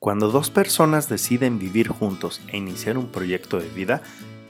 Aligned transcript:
Cuando 0.00 0.30
dos 0.30 0.48
personas 0.48 1.10
deciden 1.10 1.58
vivir 1.58 1.88
juntos 1.88 2.40
e 2.48 2.56
iniciar 2.56 2.96
un 2.96 3.08
proyecto 3.08 3.58
de 3.58 3.68
vida, 3.68 4.00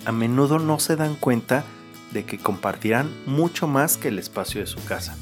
a 0.04 0.12
menudo 0.12 0.60
no 0.60 0.78
se 0.78 0.94
dan 0.94 1.16
cuenta 1.16 1.64
de 2.12 2.24
que 2.24 2.38
compartirán 2.38 3.10
mucho 3.26 3.66
más 3.66 3.96
que 3.96 4.08
el 4.08 4.20
espacio 4.20 4.60
de 4.60 4.68
su 4.68 4.82
casa. 4.84 5.16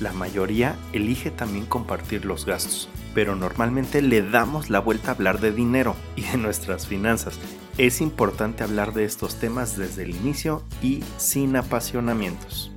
La 0.00 0.12
mayoría 0.12 0.74
elige 0.92 1.30
también 1.30 1.64
compartir 1.64 2.24
los 2.24 2.44
gastos, 2.44 2.88
pero 3.14 3.36
normalmente 3.36 4.02
le 4.02 4.20
damos 4.20 4.68
la 4.68 4.80
vuelta 4.80 5.12
a 5.12 5.14
hablar 5.14 5.38
de 5.38 5.52
dinero 5.52 5.94
y 6.16 6.22
de 6.22 6.38
nuestras 6.38 6.88
finanzas. 6.88 7.38
Es 7.76 8.00
importante 8.00 8.64
hablar 8.64 8.94
de 8.94 9.04
estos 9.04 9.36
temas 9.36 9.76
desde 9.76 10.02
el 10.02 10.16
inicio 10.16 10.64
y 10.82 11.04
sin 11.18 11.54
apasionamientos. 11.54 12.72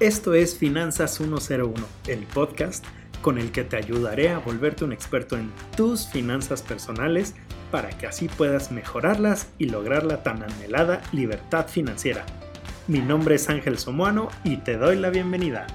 Esto 0.00 0.32
es 0.32 0.56
Finanzas 0.56 1.14
101, 1.16 1.74
el 2.06 2.20
podcast 2.20 2.86
con 3.20 3.36
el 3.36 3.52
que 3.52 3.64
te 3.64 3.76
ayudaré 3.76 4.30
a 4.30 4.38
volverte 4.38 4.82
un 4.82 4.94
experto 4.94 5.36
en 5.36 5.52
tus 5.76 6.06
finanzas 6.06 6.62
personales 6.62 7.34
para 7.70 7.90
que 7.90 8.06
así 8.06 8.26
puedas 8.26 8.72
mejorarlas 8.72 9.48
y 9.58 9.66
lograr 9.66 10.04
la 10.04 10.22
tan 10.22 10.42
anhelada 10.42 11.02
libertad 11.12 11.68
financiera. 11.68 12.24
Mi 12.88 13.00
nombre 13.00 13.34
es 13.34 13.50
Ángel 13.50 13.76
Somoano 13.76 14.30
y 14.42 14.56
te 14.56 14.78
doy 14.78 14.96
la 14.96 15.10
bienvenida. 15.10 15.66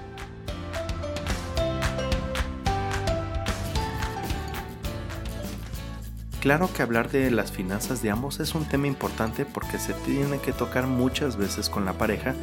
Claro 6.45 6.69
que 6.71 6.83
hablar 6.83 7.09
de 7.09 7.31
las 7.31 7.51
finanzas 7.51 8.03
de 8.03 8.11
ambos 8.11 8.39
es 8.39 8.53
un 8.53 8.65
tema 8.65 8.85
importante 8.85 9.45
porque 9.45 9.79
se 9.79 9.93
tiene 9.93 10.37
que 10.37 10.53
tocar 10.53 10.85
muchas 10.85 11.37
veces 11.37 11.71
con 11.71 11.85
la 11.85 11.93
pareja 11.93 12.35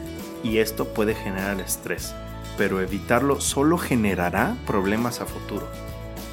y 0.43 0.59
esto 0.59 0.88
puede 0.88 1.15
generar 1.15 1.60
estrés, 1.60 2.12
pero 2.59 2.80
evitarlo 2.80 3.41
solo 3.41 3.79
generará 3.79 4.57
problemas 4.66 5.20
a 5.20 5.27
futuro. 5.27 5.69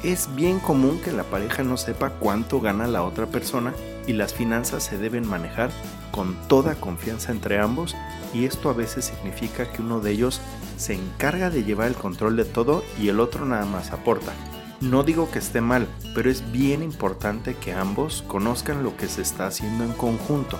Es 0.02 0.34
bien 0.34 0.58
común 0.58 0.98
que 0.98 1.12
la 1.12 1.22
pareja 1.22 1.62
no 1.62 1.76
sepa 1.76 2.10
cuánto 2.10 2.60
gana 2.60 2.88
la 2.88 3.04
otra 3.04 3.26
persona 3.26 3.72
y 4.04 4.14
las 4.14 4.34
finanzas 4.34 4.82
se 4.82 4.98
deben 4.98 5.24
manejar 5.24 5.70
con 6.10 6.34
toda 6.48 6.74
confianza 6.74 7.30
entre 7.30 7.60
ambos 7.60 7.94
y 8.34 8.46
esto 8.46 8.68
a 8.68 8.72
veces 8.72 9.04
significa 9.04 9.70
que 9.70 9.80
uno 9.80 10.00
de 10.00 10.10
ellos 10.10 10.40
se 10.76 10.94
encarga 10.94 11.50
de 11.50 11.62
llevar 11.62 11.86
el 11.86 11.94
control 11.94 12.34
de 12.34 12.46
todo 12.46 12.82
y 13.00 13.10
el 13.10 13.20
otro 13.20 13.46
nada 13.46 13.64
más 13.64 13.92
aporta. 13.92 14.32
No 14.80 15.02
digo 15.02 15.30
que 15.30 15.38
esté 15.38 15.60
mal, 15.60 15.86
pero 16.14 16.30
es 16.30 16.52
bien 16.52 16.82
importante 16.82 17.54
que 17.54 17.74
ambos 17.74 18.24
conozcan 18.26 18.82
lo 18.82 18.96
que 18.96 19.08
se 19.08 19.20
está 19.20 19.46
haciendo 19.46 19.84
en 19.84 19.92
conjunto. 19.92 20.58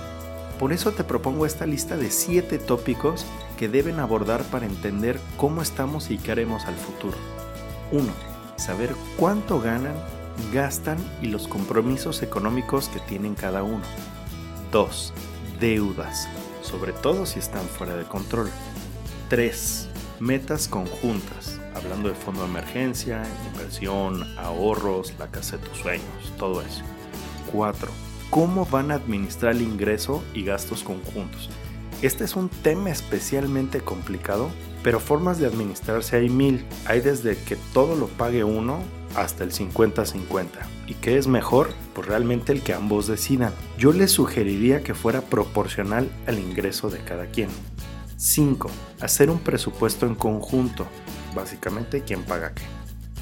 Por 0.59 0.73
eso 0.73 0.91
te 0.91 1.03
propongo 1.03 1.47
esta 1.47 1.65
lista 1.65 1.97
de 1.97 2.11
7 2.11 2.59
tópicos 2.59 3.25
que 3.57 3.67
deben 3.67 3.99
abordar 3.99 4.43
para 4.43 4.67
entender 4.67 5.19
cómo 5.37 5.63
estamos 5.63 6.11
y 6.11 6.19
qué 6.19 6.33
haremos 6.33 6.65
al 6.65 6.75
futuro. 6.75 7.17
1. 7.91 8.05
Saber 8.57 8.95
cuánto 9.17 9.59
ganan, 9.59 9.95
gastan 10.53 10.99
y 11.23 11.25
los 11.25 11.47
compromisos 11.47 12.21
económicos 12.21 12.89
que 12.89 12.99
tienen 12.99 13.33
cada 13.33 13.63
uno. 13.63 13.81
2. 14.71 15.13
Deudas, 15.59 16.29
sobre 16.61 16.93
todo 16.93 17.25
si 17.25 17.39
están 17.39 17.65
fuera 17.65 17.95
de 17.95 18.05
control. 18.05 18.51
3. 19.29 19.89
Metas 20.19 20.67
conjuntas 20.67 21.50
hablando 21.75 22.09
de 22.09 22.15
fondo 22.15 22.41
de 22.41 22.49
emergencia, 22.49 23.23
inversión, 23.53 24.23
ahorros, 24.37 25.13
la 25.19 25.27
casa 25.27 25.57
de 25.57 25.67
tus 25.67 25.77
sueños, 25.79 26.05
todo 26.37 26.61
eso. 26.61 26.83
4. 27.51 27.89
¿Cómo 28.29 28.65
van 28.65 28.91
a 28.91 28.95
administrar 28.95 29.53
el 29.53 29.61
ingreso 29.61 30.23
y 30.33 30.43
gastos 30.43 30.83
conjuntos? 30.83 31.49
Este 32.01 32.23
es 32.23 32.35
un 32.35 32.49
tema 32.49 32.89
especialmente 32.89 33.81
complicado, 33.81 34.49
pero 34.83 34.99
formas 34.99 35.37
de 35.37 35.45
administrarse 35.45 36.15
hay 36.15 36.29
mil. 36.29 36.65
Hay 36.85 37.01
desde 37.01 37.37
que 37.37 37.57
todo 37.73 37.95
lo 37.95 38.07
pague 38.07 38.43
uno 38.43 38.79
hasta 39.15 39.43
el 39.43 39.51
50-50. 39.51 40.47
¿Y 40.87 40.95
qué 40.95 41.17
es 41.17 41.27
mejor? 41.27 41.69
Pues 41.93 42.07
realmente 42.07 42.53
el 42.53 42.63
que 42.63 42.73
ambos 42.73 43.07
decidan. 43.07 43.53
Yo 43.77 43.91
les 43.93 44.11
sugeriría 44.11 44.81
que 44.81 44.93
fuera 44.93 45.21
proporcional 45.21 46.09
al 46.25 46.39
ingreso 46.39 46.89
de 46.89 46.99
cada 46.99 47.27
quien. 47.27 47.49
5. 48.17 48.69
Hacer 49.01 49.29
un 49.29 49.39
presupuesto 49.39 50.05
en 50.05 50.15
conjunto 50.15 50.87
básicamente 51.33 52.01
quién 52.01 52.23
paga 52.23 52.53
qué. 52.53 52.63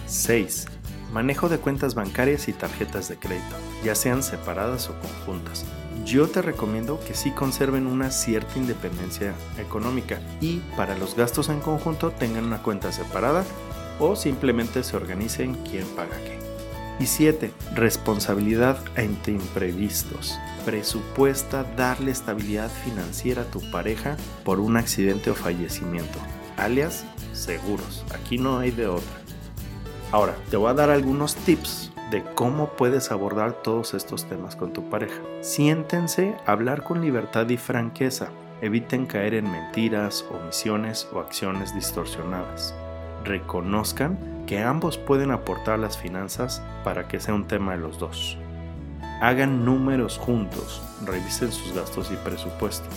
6. 0.08 0.68
Manejo 1.14 1.50
de 1.50 1.58
cuentas 1.58 1.96
bancarias 1.96 2.48
y 2.48 2.54
tarjetas 2.54 3.10
de 3.10 3.18
crédito, 3.18 3.56
ya 3.84 3.96
sean 3.96 4.22
separadas 4.22 4.90
o 4.90 5.00
conjuntas. 5.00 5.66
Yo 6.06 6.28
te 6.28 6.42
recomiendo 6.42 7.00
que 7.00 7.14
sí 7.14 7.32
conserven 7.32 7.88
una 7.88 8.12
cierta 8.12 8.58
independencia 8.58 9.34
económica 9.58 10.20
y 10.40 10.60
para 10.78 10.98
los 10.98 11.16
gastos 11.16 11.50
en 11.50 11.60
conjunto 11.60 12.12
tengan 12.12 12.46
una 12.46 12.62
cuenta 12.62 12.92
separada 12.92 13.44
o 14.00 14.16
simplemente 14.16 14.84
se 14.84 14.96
organicen 14.96 15.56
quién 15.66 15.86
paga 15.96 16.16
qué. 16.24 16.40
Y 17.00 17.06
7. 17.06 17.52
Responsabilidad 17.76 18.78
ante 18.96 19.32
imprevistos. 19.32 20.38
Presupuesta 20.66 21.64
darle 21.78 22.12
estabilidad 22.12 22.70
financiera 22.70 23.44
a 23.44 23.52
tu 23.52 23.62
pareja 23.72 24.18
por 24.44 24.60
un 24.60 24.78
accidente 24.78 25.32
o 25.32 25.36
fallecimiento, 25.36 26.20
alias 26.60 27.06
seguros. 27.34 28.06
Aquí 28.14 28.38
no 28.38 28.60
hay 28.60 28.72
de 28.72 28.88
otra. 28.88 29.20
Ahora, 30.12 30.36
te 30.50 30.58
voy 30.58 30.70
a 30.70 30.74
dar 30.74 30.90
algunos 30.90 31.36
tips 31.36 31.92
de 32.12 32.24
cómo 32.36 32.70
puedes 32.70 33.12
abordar 33.12 33.54
todos 33.62 33.94
estos 33.94 34.26
temas 34.26 34.56
con 34.56 34.74
tu 34.74 34.90
pareja. 34.90 35.22
Siéntense 35.42 36.36
a 36.46 36.52
hablar 36.54 36.84
con 36.84 37.02
libertad 37.02 37.48
y 37.50 37.58
franqueza. 37.58 38.30
Eviten 38.62 39.06
caer 39.06 39.36
en 39.36 39.50
mentiras, 39.50 40.26
omisiones 40.32 41.08
o 41.14 41.20
acciones 41.20 41.74
distorsionadas. 41.76 42.74
Reconozcan 43.24 44.44
que 44.48 44.64
ambos 44.64 44.98
pueden 44.98 45.32
aportar 45.32 45.78
las 45.78 45.98
finanzas 45.98 46.62
para 46.84 47.08
que 47.08 47.20
sea 47.20 47.36
un 47.36 47.48
tema 47.48 47.74
de 47.74 47.78
los 47.78 48.00
dos. 48.00 48.38
Hagan 49.22 49.64
números 49.64 50.18
juntos, 50.18 50.82
revisen 51.06 51.52
sus 51.52 51.74
gastos 51.74 52.12
y 52.12 52.16
presupuesto. 52.16 52.90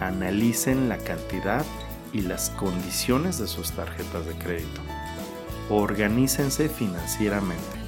Analicen 0.00 0.88
la 0.88 0.98
cantidad 0.98 1.64
y 2.12 2.22
las 2.22 2.50
condiciones 2.50 3.38
de 3.38 3.46
sus 3.46 3.72
tarjetas 3.72 4.26
de 4.26 4.34
crédito. 4.34 4.80
Organícense 5.70 6.68
financieramente. 6.68 7.78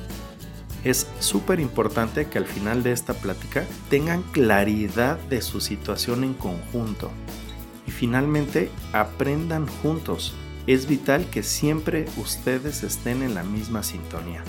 Es 0.84 1.06
súper 1.18 1.60
importante 1.60 2.26
que 2.26 2.38
al 2.38 2.46
final 2.46 2.82
de 2.82 2.92
esta 2.92 3.14
plática 3.14 3.64
tengan 3.90 4.22
claridad 4.22 5.18
de 5.28 5.42
su 5.42 5.60
situación 5.60 6.24
en 6.24 6.34
conjunto. 6.34 7.10
Y 7.86 7.90
finalmente, 7.90 8.70
aprendan 8.92 9.66
juntos. 9.66 10.34
Es 10.66 10.86
vital 10.86 11.26
que 11.30 11.42
siempre 11.42 12.06
ustedes 12.16 12.82
estén 12.82 13.22
en 13.22 13.34
la 13.34 13.42
misma 13.42 13.82
sintonía. 13.82 14.42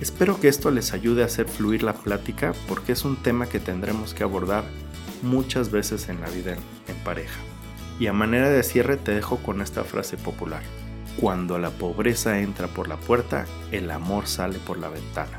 Espero 0.00 0.40
que 0.40 0.48
esto 0.48 0.70
les 0.70 0.92
ayude 0.92 1.22
a 1.22 1.26
hacer 1.26 1.48
fluir 1.48 1.82
la 1.82 1.94
plática 1.94 2.54
porque 2.68 2.92
es 2.92 3.04
un 3.04 3.16
tema 3.16 3.46
que 3.46 3.60
tendremos 3.60 4.14
que 4.14 4.24
abordar 4.24 4.64
muchas 5.22 5.70
veces 5.70 6.08
en 6.08 6.20
la 6.20 6.28
vida 6.28 6.56
en 6.88 6.96
pareja. 7.04 7.38
Y 7.98 8.06
a 8.06 8.12
manera 8.12 8.50
de 8.50 8.62
cierre 8.62 8.96
te 8.96 9.14
dejo 9.14 9.38
con 9.38 9.60
esta 9.60 9.84
frase 9.84 10.16
popular. 10.16 10.62
Cuando 11.20 11.58
la 11.58 11.70
pobreza 11.70 12.40
entra 12.40 12.68
por 12.68 12.88
la 12.88 12.96
puerta, 12.96 13.46
el 13.70 13.90
amor 13.90 14.26
sale 14.26 14.58
por 14.58 14.78
la 14.78 14.88
ventana. 14.88 15.38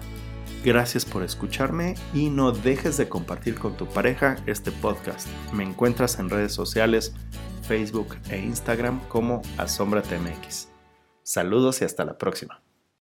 Gracias 0.64 1.04
por 1.04 1.24
escucharme 1.24 1.96
y 2.14 2.30
no 2.30 2.54
dejes 2.54 2.96
de 2.96 3.10
compartir 3.10 3.56
con 3.56 3.76
tu 3.76 3.86
pareja 3.88 4.38
este 4.46 4.72
podcast. 4.72 5.28
Me 5.52 5.64
encuentras 5.64 6.20
en 6.20 6.30
redes 6.30 6.54
sociales, 6.54 7.14
Facebook 7.68 8.16
e 8.30 8.40
Instagram 8.40 9.02
como 9.10 9.42
AsombraTMX. 9.58 10.70
Saludos 11.24 11.82
y 11.82 11.86
hasta 11.86 12.06
la 12.06 12.18
próxima. 12.18 12.63